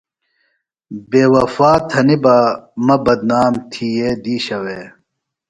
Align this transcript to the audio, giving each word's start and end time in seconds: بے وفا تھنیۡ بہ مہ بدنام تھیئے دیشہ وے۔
بے 1.09 1.23
وفا 1.33 1.71
تھنیۡ 1.89 2.21
بہ 2.23 2.35
مہ 2.85 2.95
بدنام 3.05 3.53
تھیئے 3.71 4.09
دیشہ 4.23 4.57
وے۔ 4.63 4.79